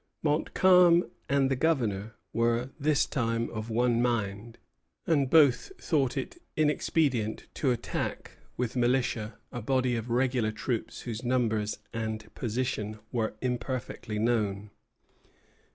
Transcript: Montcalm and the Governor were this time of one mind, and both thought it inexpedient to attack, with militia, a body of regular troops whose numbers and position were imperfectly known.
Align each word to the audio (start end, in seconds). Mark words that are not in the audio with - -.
Montcalm 0.23 1.11
and 1.29 1.51
the 1.51 1.55
Governor 1.55 2.15
were 2.33 2.71
this 2.79 3.05
time 3.05 3.51
of 3.51 3.69
one 3.69 4.01
mind, 4.01 4.57
and 5.05 5.29
both 5.29 5.71
thought 5.79 6.17
it 6.17 6.41
inexpedient 6.57 7.45
to 7.53 7.69
attack, 7.69 8.39
with 8.57 8.75
militia, 8.75 9.37
a 9.51 9.61
body 9.61 9.95
of 9.95 10.09
regular 10.09 10.51
troops 10.51 11.01
whose 11.01 11.23
numbers 11.23 11.77
and 11.93 12.33
position 12.33 12.97
were 13.11 13.35
imperfectly 13.41 14.17
known. 14.17 14.71